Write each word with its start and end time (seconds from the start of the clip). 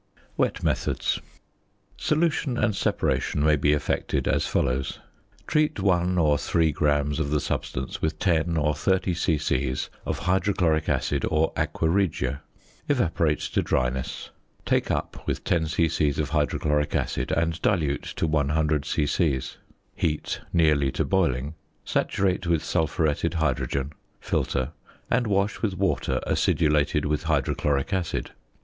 WET 0.35 0.63
METHODS. 0.63 1.21
Solution 1.95 2.57
and 2.57 2.75
separation 2.75 3.43
may 3.45 3.55
be 3.55 3.71
effected 3.71 4.27
as 4.27 4.47
follows: 4.47 4.97
Treat 5.45 5.79
1 5.79 6.17
or 6.17 6.39
3 6.39 6.71
grams 6.71 7.19
of 7.19 7.29
the 7.29 7.39
substance 7.39 8.01
with 8.01 8.17
10 8.17 8.57
or 8.57 8.73
30 8.73 9.13
c.c. 9.13 9.75
of 10.03 10.17
hydrochloric 10.25 10.89
acid 10.89 11.23
or 11.29 11.53
aqua 11.55 11.87
regia; 11.87 12.41
evaporate 12.89 13.41
to 13.41 13.61
dryness; 13.61 14.31
take 14.65 14.89
up 14.89 15.17
with 15.27 15.43
10 15.43 15.67
c.c. 15.67 16.09
of 16.19 16.29
hydrochloric 16.31 16.95
acid 16.95 17.31
and 17.33 17.61
dilute 17.61 18.01
to 18.01 18.25
100 18.25 18.85
c.c.; 18.85 19.39
heat 19.95 20.41
nearly 20.51 20.91
to 20.91 21.05
boiling; 21.05 21.53
saturate 21.85 22.47
with 22.47 22.63
sulphuretted 22.63 23.35
hydrogen; 23.35 23.93
filter, 24.19 24.71
and 25.11 25.27
wash 25.27 25.61
with 25.61 25.75
water 25.77 26.19
acidulated 26.25 27.05
with 27.05 27.21
hydrochloric 27.25 27.93
acid. 27.93 28.31